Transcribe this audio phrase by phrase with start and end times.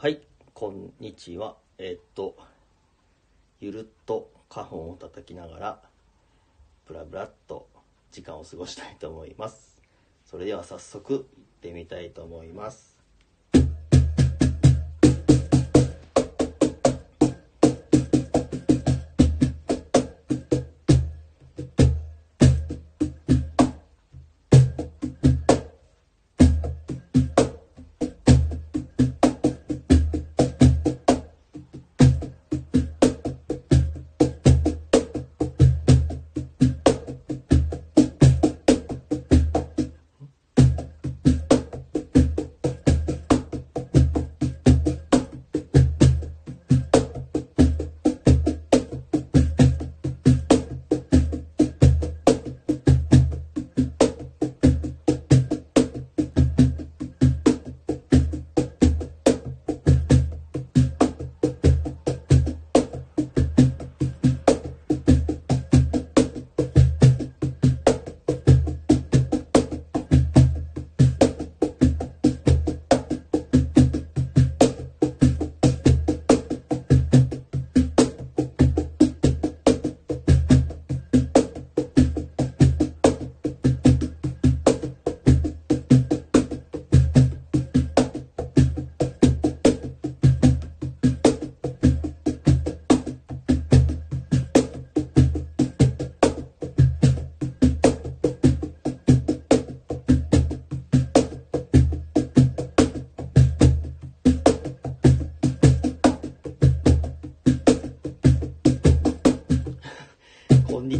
[0.00, 0.20] はい、
[0.54, 1.56] こんにちは。
[1.76, 2.36] えーっと、
[3.58, 5.82] ゆるっと花粉を叩きながら、
[6.86, 7.66] ブラブラっと
[8.12, 9.82] 時間を過ごしたいと思います。
[10.24, 11.24] それでは早速行っ
[11.62, 12.96] てみたいと思います。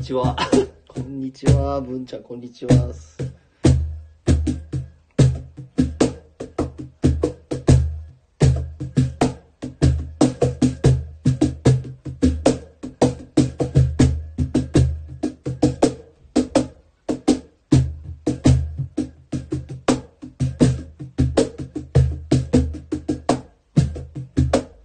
[0.08, 0.34] ちは。
[0.88, 2.72] こんにちは、文ちゃん、こんにちは。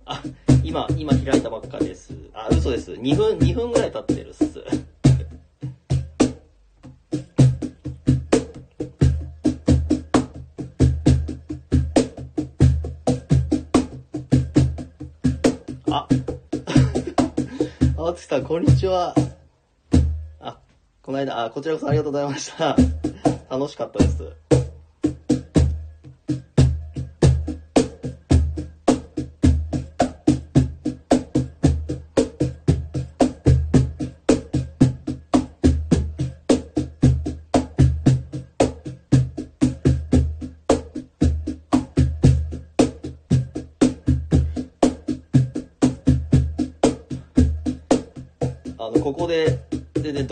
[0.06, 0.22] あ、
[0.66, 2.14] 今、今開いたばっかです。
[2.34, 2.92] あ、嘘です。
[2.92, 4.13] 2分、2分ぐらい経って
[18.34, 19.14] さん、こんにちは。
[20.40, 20.58] あ、
[21.04, 22.76] この間、あ、こちらこそありがとうございました。
[23.48, 24.43] 楽しかったです。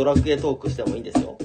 [0.01, 1.37] ドラクエトークしてもいいんですよ。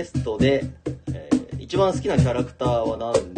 [0.00, 0.64] テストで、
[1.12, 3.29] えー一番好きなキャラクターは何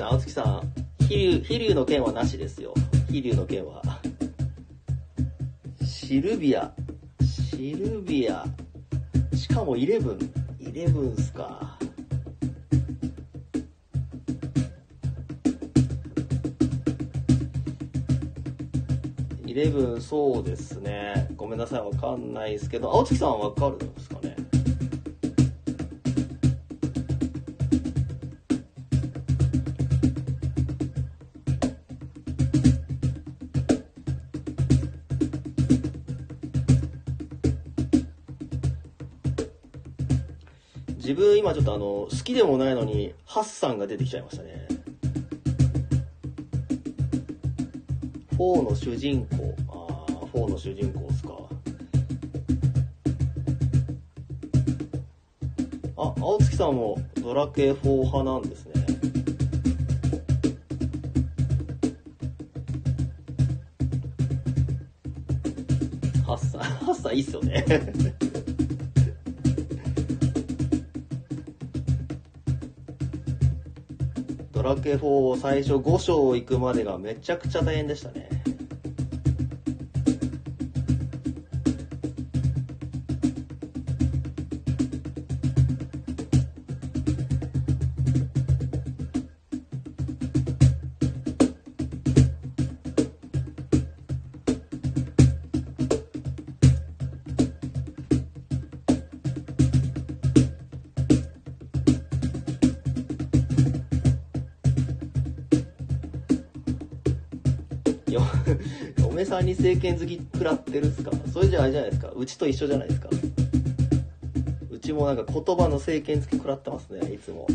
[0.00, 0.72] ね、青月さん、
[1.06, 2.72] 飛竜、飛竜の剣はなしですよ。
[3.10, 3.82] 飛竜の剣は。
[5.84, 6.72] シルビア。
[7.22, 8.46] シルビア。
[9.34, 10.18] しかもイレブン。
[10.58, 11.76] イレブンっすか。
[19.44, 21.28] イレブン、そうですね。
[21.36, 24.29] ごめんなさい、わかんないですけど、青月さんはわかるんですかね
[41.10, 44.68] 自分今ちょっとあの好きでもないのにハッサンが出てきちゃいましたね。
[48.36, 49.52] フォーの主人公。
[49.68, 51.32] ああーの主人公っすか。
[55.96, 58.72] あ青月さんもドラケ4派なんですね。
[66.24, 68.29] ハッサンハッサンいいっすよね。
[74.60, 78.39] ドラクエ4最初5章行くまでがめちゃくちゃ大変でしたね。
[109.42, 111.10] に政権好き食らってるっすか？
[111.32, 112.10] それじゃあれじゃないですか？
[112.14, 113.08] うちと一緒じゃないですか？
[114.70, 117.46] うちもなんか言葉の政権好き食らってますねいつも。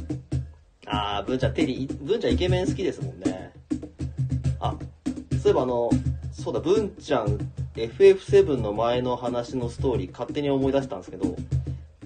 [0.87, 3.51] ああ文ちゃんテリー文ちゃんイケメン好きですもんね。
[4.59, 4.75] あ
[5.41, 5.89] そういえばあの
[6.31, 7.37] そうだ文ちゃん
[7.75, 11.35] FF7 の前の話のストーリー勝手に思い出したんですけど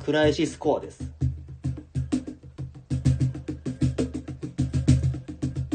[0.04, 1.04] クライシスコアです。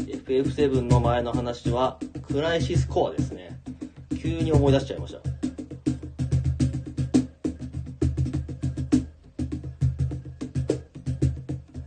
[0.07, 3.44] FF7 の前の話はクライシスコアですね。
[4.25, 5.19] 急に思い出しちゃいました。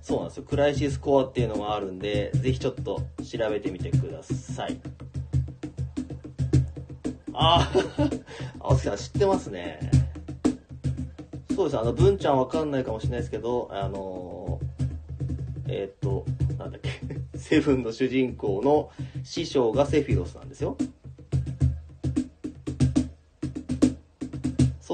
[0.01, 0.45] そうなんですよ。
[0.45, 4.81] クライシスコアっていうのがあるんでぜひちょっと調べてみてください。
[7.33, 7.73] ああ
[8.61, 9.91] 青木さん知ってますね。
[11.57, 11.79] そうです。
[11.79, 16.25] あの文ちゃんわかんないかもしれないですけどあのー、えー、っと
[16.57, 16.91] なんだっけ。
[17.37, 18.91] セブンの主人公の
[19.25, 20.77] 師匠がセフィロスなんですよ。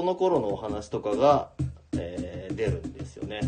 [0.05, 1.49] の頃のお話とかが、
[1.97, 3.41] えー、出るんですよね。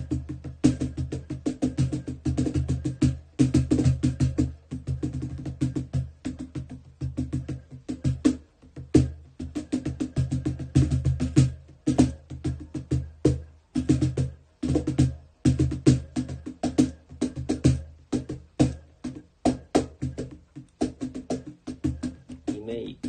[22.48, 23.07] リメイ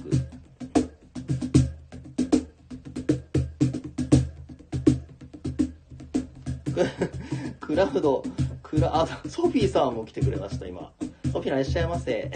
[7.79, 8.25] ラウド
[8.61, 10.91] クラあソフィーさんも来てくれました今。
[11.31, 12.29] ソフィーさんいらっしゃいませ。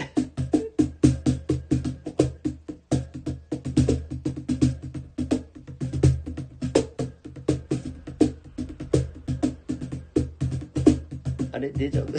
[11.51, 12.17] あれデジャブ？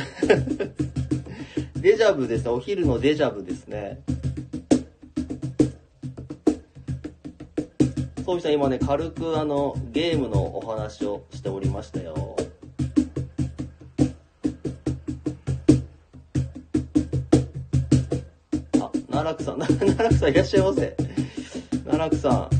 [1.80, 2.50] デジャブですね。
[2.50, 4.02] お昼のデジャブですね。
[8.22, 12.36] そうした今ね軽くあのゲームのお話をしておりましたよ。
[19.24, 19.58] 奈落さん。
[19.80, 20.96] 奈落さんいらっしゃいませ。
[21.86, 22.50] 奈落さん。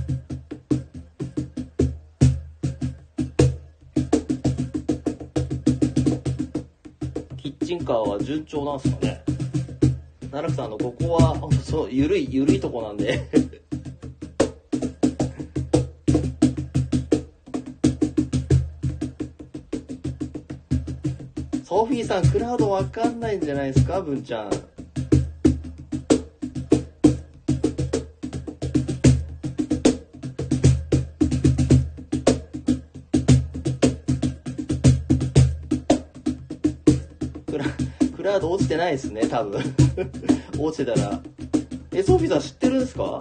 [7.37, 9.23] キッチンカーは順調なんすかね。
[10.31, 13.29] 奈落さんあのここはそうゆるいゆるいとこなんで。
[21.63, 24.74] ソフィーさんクラウドわかんないんじゃないですか文ちゃん。
[38.55, 39.61] 落ちてないですね多分。
[40.59, 41.21] 落ちてたら。
[41.93, 43.19] えソフィーさん知ってるんですか？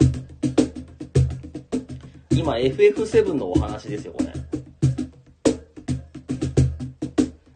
[2.31, 4.33] 今 FF7 のお話ですよこれ。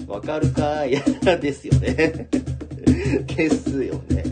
[0.07, 0.93] わかるかい？
[0.93, 1.01] や
[1.37, 2.27] ですよね。
[3.35, 4.23] ですよね。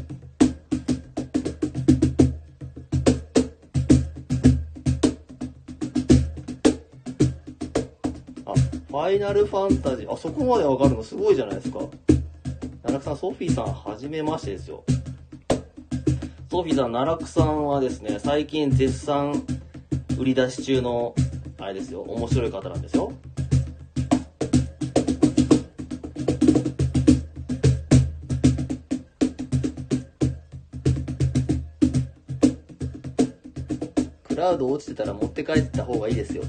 [8.46, 8.54] あ
[8.88, 10.12] ファイナルファンタジー。
[10.14, 11.80] あそこまでわかるのすごいじゃないですか。
[12.96, 14.84] 奈落さんソフィーさんはじめましてですよ。
[16.50, 19.44] ソフィーさん奈落さんはですね最近絶賛
[20.18, 21.14] 売り出し中の
[21.60, 22.02] あれですよ。
[22.02, 23.12] 面白い方なんですよ。
[34.24, 36.44] クラウド落ちてたら持って帰った方がいいですよ。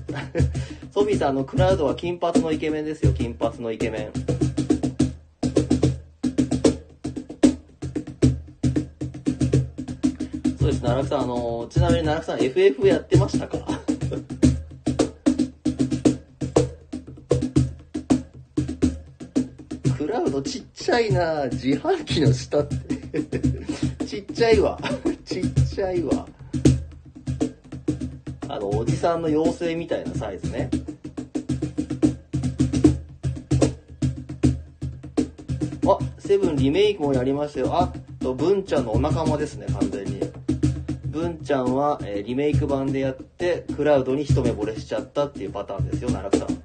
[0.94, 3.12] ソフィーさんあのクラウドは金髪のイケメンですよ。
[3.12, 4.45] 金髪のイケメン。
[10.86, 13.58] 奈落さんあのちなみに奈落さん FF やってましたか？
[20.36, 22.76] そう、ちっちゃいな自販機の下って。
[24.04, 24.78] ちっちゃいわ。
[25.24, 26.28] ちっちゃいわ。
[28.46, 30.68] あの、おじさんの妖精みたいなサイズね。
[35.86, 37.74] あ、セブンリメイクもやりましたよ。
[37.74, 37.90] あ
[38.20, 39.95] と、文ちゃんのお仲間ですね、完全に。
[41.16, 46.56] 文ちゃんは、えーリメイク版でやって、クラウドに一目惚れしちゃったっていうパターンですよ、奈落さん。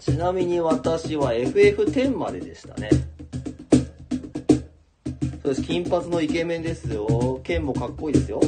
[0.00, 2.90] ちなみに私は FF10 まででしたね。
[5.44, 7.40] そうです、金髪のイケメンですよ。
[7.44, 8.40] 剣もかっこいいですよ。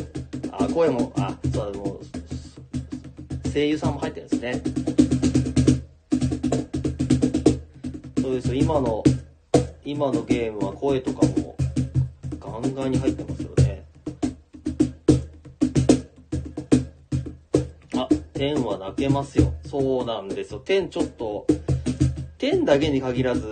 [0.51, 2.01] あ、声も、あ、そう、も
[3.45, 4.86] う、声優さんも入ってるんですね。
[8.37, 9.03] ですよ、今の、
[9.83, 11.57] 今のゲームは声とかも
[12.39, 13.85] ガンガンに入ってますよね。
[17.95, 19.55] あ、10は泣けますよ。
[19.65, 20.63] そうなんですよ。
[20.63, 21.47] 10ちょっと、
[22.39, 23.47] 10だけに限らず、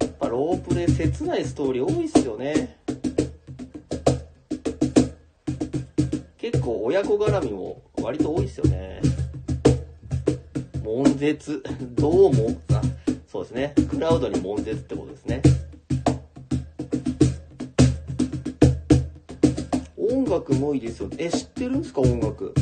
[0.00, 2.78] やっぱロープで切ないストーリー多いっすよね。
[6.38, 9.00] 結構親子絡みも割と多いっすよね。
[10.82, 11.62] 悶絶、
[11.94, 12.56] どうも、
[13.36, 13.74] そうですね。
[13.90, 15.42] クラウドに悶絶ってことですね。
[19.98, 21.10] 音楽もいいですよ。
[21.18, 22.00] え、知ってるんですか？
[22.00, 22.54] 音楽。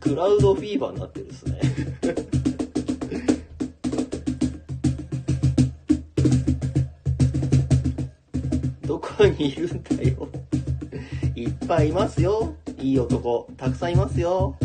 [0.00, 1.60] クラウドフィーバーになってるっすね。
[9.16, 10.28] こにいるんだよ。
[11.36, 12.54] いっぱいいますよ。
[12.78, 14.56] いい男、たくさんいますよ。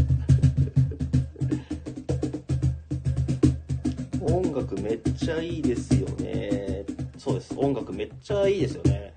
[4.22, 6.86] 音楽めっちゃいいですよね。
[7.18, 7.54] そうです。
[7.58, 9.14] 音楽めっちゃいいですよね。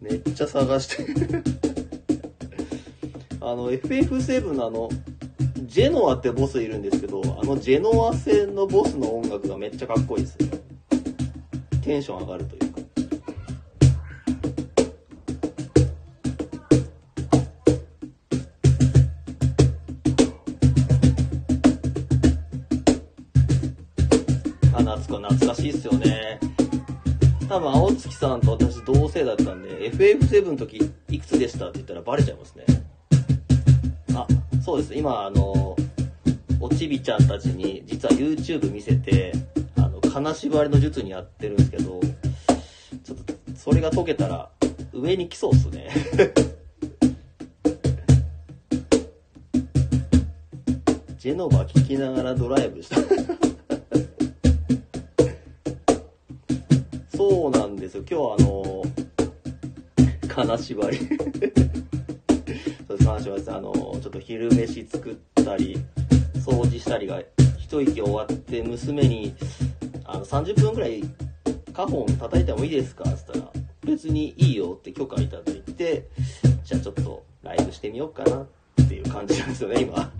[0.00, 1.06] めっちゃ探して。
[3.40, 4.88] あの、FF7 のあの、
[5.70, 10.48] ジェノアってボスいるんですけど、あのジェノア戦のボスの音楽がめっちゃかっこいいですよ。
[11.84, 12.80] テンション上がるというか。
[24.76, 26.40] あ、夏子懐かしいっすよね。
[27.48, 32.64] 多分、青月さんと私同世だったんで、FF7 の時いくつでしたって言ったらバレちゃいますね。
[34.20, 34.26] あ、
[34.62, 34.94] そうです。
[34.94, 35.76] 今、あの、
[36.60, 39.32] おちびちゃんたちに、実は YouTube 見せて、
[39.76, 42.00] あの、金縛りの術にやってるんですけど、
[43.02, 44.50] ちょっと、それが解けたら、
[44.92, 45.88] 上に来そうっすね。
[51.18, 52.96] ジェノバ聞きながらドライブした。
[57.16, 58.04] そうなんですよ。
[58.10, 58.82] 今日はあの、
[60.28, 60.98] 金縛り。
[63.18, 63.52] そうです、金縛りです。
[63.52, 65.78] あの、ちょっと昼飯作ったり、
[66.34, 67.20] 掃除したりが
[67.58, 69.34] 一息終わって、娘に、
[70.04, 71.02] あの、30分ぐらい、
[71.72, 73.52] カホン叩いてもいいですかっつったら、
[73.84, 76.06] 別にいいよって許可いただいて、
[76.64, 80.12] じゃあちょっとライブしてみようかなっていう感じなんですよね、今。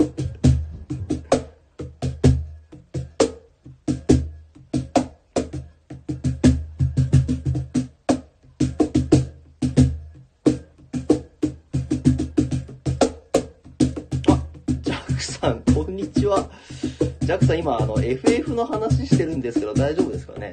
[17.30, 20.52] ジャックさん、今、あの、FF の話してるんですけど、大丈夫ですかね？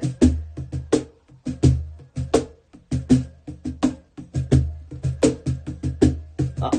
[6.60, 6.70] あ、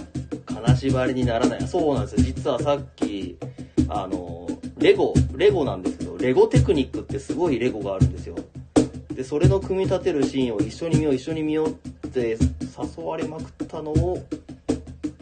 [0.46, 1.68] 金縛りにならない。
[1.68, 2.24] そうなんですよ。
[2.24, 3.38] 実はさっき、
[3.90, 8.38] あの、レゴ、レゴなんですけど、レゴテクニックってすごいレゴがあるんですよ。
[9.14, 11.72] で、それの組み立てるシーンを一緒に見よう、一緒に見よう
[12.08, 12.38] って
[12.98, 14.26] 誘われまくったのを、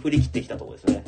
[0.04, 1.04] 振り切ってきたところですね。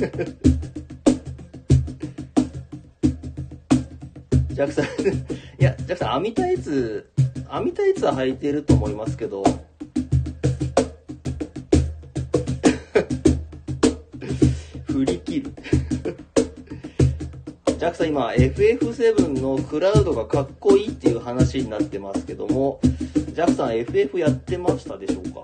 [4.50, 4.88] ジャクさん、 い
[5.58, 7.06] や、ジャクさん、網タイツ、
[7.50, 9.42] 網タイツは履いてると思いますけど、
[14.88, 15.52] 振り切る。
[17.66, 22.80] ジャクさん今 FF7 のクラウドがかっこいいっていう話になってますけども、
[23.34, 25.42] ジャクさん FF やってましたでしょうか？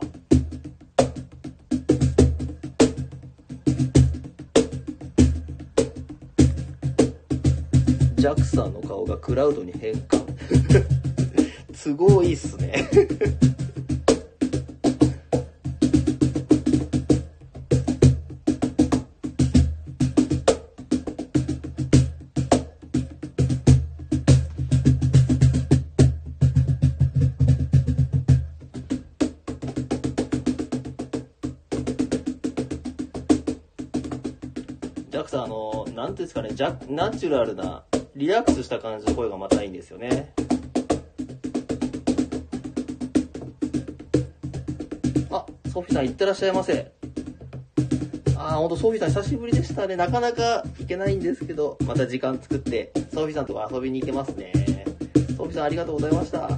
[8.27, 10.27] ジャクさんの顔がクラウドに変換。
[11.85, 12.89] 都合いいっすね。
[35.11, 37.85] ジャックさんあの何ていうんですかねジャナチュラルな
[38.17, 40.33] リラックスした感じの声がまたいいんですよね。
[45.31, 46.93] あ、ソフィーさん、いってらっしゃいませ。
[48.35, 49.97] あ、ほんと、ソフィーさん、久しぶりでしたね。
[49.97, 54.51] なかなか行けないんですけど、また時間作って、ソフィーさんとこ遊びに行けますね。
[55.37, 56.49] ソフィーさん、ありがとうございました。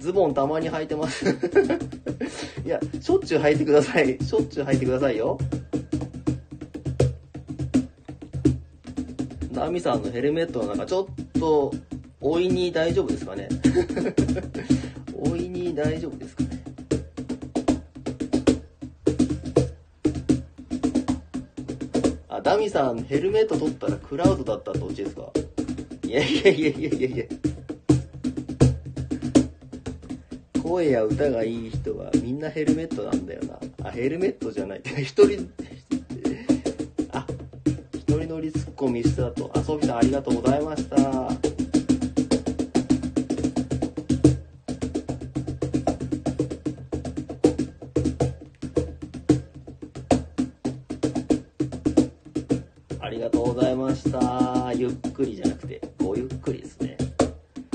[0.00, 1.26] ズボンたまに履いてます。
[2.66, 4.18] いや、しょっちゅう履いてください。
[4.20, 5.38] しょっちゅう履いてくださいよ。
[9.64, 11.72] ナミさんのヘルメットの中、ちょっと、
[12.20, 13.48] おいに大丈夫ですかね？
[15.16, 16.62] おいに大丈夫ですかね？
[22.28, 25.32] あ、ダミさん、ヘルメット取ったらクラウドだったってオチですか？
[26.06, 27.24] いやいやいやいやいやいや。
[30.62, 33.58] 声や歌がいい人はみんなヘルメットなんだよな。
[33.88, 34.82] あ、ヘルメットじゃない。
[35.02, 35.50] 一人、
[38.44, 39.50] 一人乗りツッコミしたと。
[39.54, 40.96] あ、ソフィさんありがとうございました。
[53.00, 54.72] ありがとうございました。
[54.74, 56.98] ゆっくりじゃなくて、ごゆっくりですね。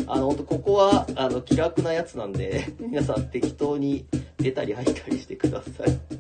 [0.06, 4.06] あの、ほんと、ここは、あの、気楽なやつなんで、皆さん適当に
[4.38, 6.19] 出たり入ったりしてください。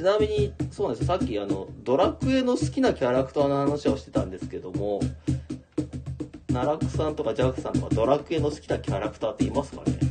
[0.00, 1.18] ちなみに、そうなんですよ。
[1.18, 4.98] さっき、あの、ドラクエの好きなキャラクターの話をしてたんですけども、
[6.48, 10.09] 奈落さんとかジャックさんとかドラクエの好きなキャラクターっていますかね？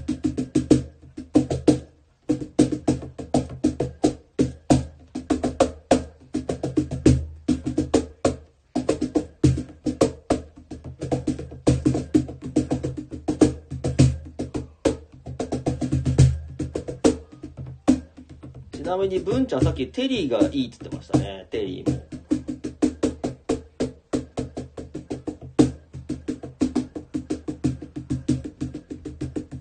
[18.90, 21.46] なみに文ちゃんさっきテリーがいいって言ってましたね。
[21.52, 22.04] テリーも。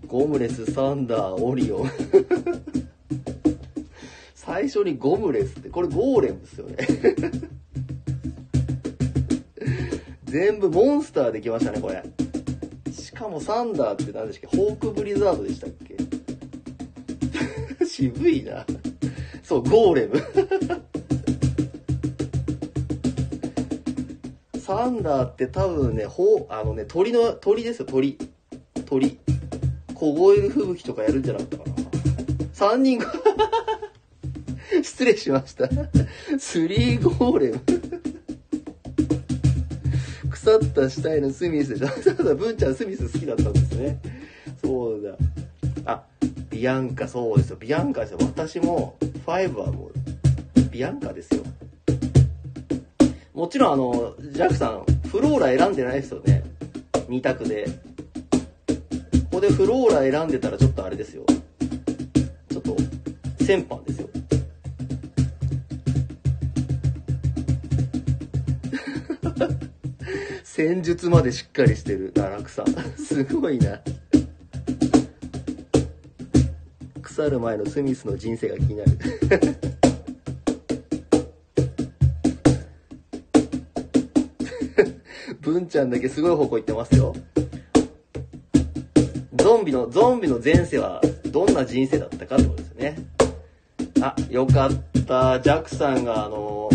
[0.06, 1.90] ゴムレスサンダーオリオン。
[4.34, 6.76] 最初にゴムレスってこれゴーレムですよね。
[10.24, 12.02] 全部モンスターできましたねこれ。
[12.90, 14.56] しかもサンダーって何でしたっけ？
[14.56, 15.98] ホークブリザードでしたっけ？
[17.84, 18.64] 渋いな。
[19.48, 20.22] そうゴーレム。
[24.60, 28.18] サンダーって多分ねほうあのね鳥の鳥ですよ鳥。
[28.84, 29.18] 鳥。
[29.94, 31.72] 凍える吹雪とかやるんじゃなかったかな。
[32.52, 33.10] 3人が
[34.84, 35.66] 失礼しました。
[36.38, 37.60] スリーゴーレム。
[40.28, 41.78] 腐った死体のスミス。
[41.78, 43.98] でしょ文ちゃんスミス好きだったんですね。
[44.62, 45.16] そうだ。
[45.86, 46.04] あ
[46.50, 47.56] ビアンカそうですよ。
[47.56, 48.18] ビアンカですよ。
[48.20, 49.92] 私も5はもう
[50.70, 51.42] ビアンカですよ。
[53.34, 56.42] もちろんあのジャックさんフローラ選んでないですよね。
[57.08, 57.66] 2択で。
[59.30, 61.24] ここでフローラ選んでたらちょっとあれですよ。
[62.50, 62.74] ちょっと
[63.44, 64.08] 先般ですよ。
[70.42, 73.78] 戦術までしっかりしてる奈落さんすごいな。
[77.18, 78.92] 腐る前のスミスの人生が気になる。
[85.40, 87.12] 文ちゃんだけすごい方向行ってますよ。
[89.34, 91.02] ゾンビのゾンビの前世は
[91.32, 92.96] どんな人生だったかってことですよね。
[94.00, 94.70] あよかっ
[95.04, 95.40] た。
[95.40, 96.70] ジャックさんがあの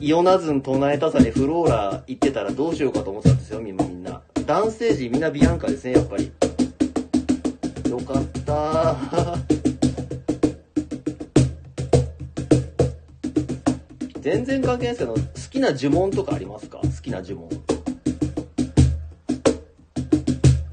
[0.00, 3.84] イオナズン唱えたさにフローラ行ってたらどうしようかと思ってたんですよみんな。
[3.84, 4.22] みんな。
[4.44, 6.32] 男性陣みんなビアンカですねやっぱり。
[7.88, 9.63] よかった。
[14.24, 16.78] 全然関係ないですけど好きな呪文とかありますか？
[16.78, 17.46] 好きな呪文。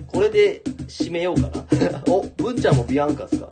[0.08, 1.66] これで締めようかな。
[2.08, 3.50] お文ちゃんもビアンカっすか？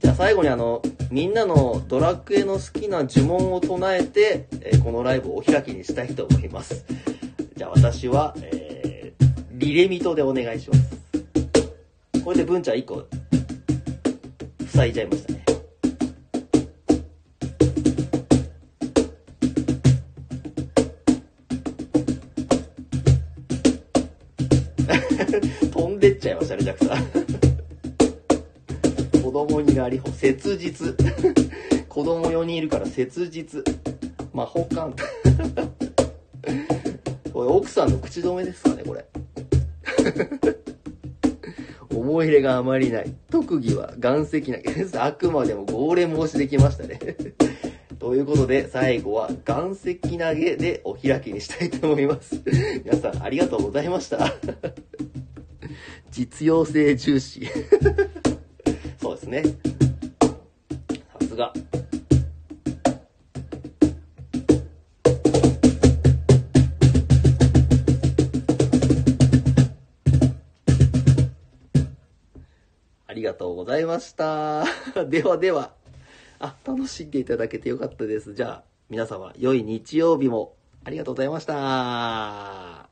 [0.00, 6.84] じゃあ最後にあのみんなのドラクエの好きな呪文を唱えて、えーこのライブをお開きにしたいと思います。
[7.56, 12.22] じゃあ私は、えーリレミトでお願いします。
[12.22, 13.06] これで文ちゃん1個
[14.66, 15.49] 塞いじゃいましたね。
[26.00, 27.04] でっちゃいましたねジャクさん
[29.22, 30.96] 子供になりほ切実
[31.88, 33.62] 子供4人いるから切実
[34.32, 34.94] 魔法感
[37.32, 39.04] これ奥さんの口止めですかねこれ
[41.94, 43.12] 思い入れがあまりない。
[43.30, 44.98] 特技は岩石投げです。
[44.98, 46.98] あくまでも号令申しできましたね。
[47.98, 52.42] ということで、最後は岩石投げでお開きにしたいと思います。
[52.84, 54.34] 皆さんありがとうございました。
[56.10, 57.46] 実用性重視。
[59.00, 59.42] そうですね。
[59.42, 61.52] さすが。
[73.06, 74.64] ありがとうございました。
[75.08, 75.72] ではでは。
[76.38, 78.34] あ、楽しんでいただけてよかったです。
[78.34, 82.89] じゃあ、皆様、良い日曜日もありがとうございました。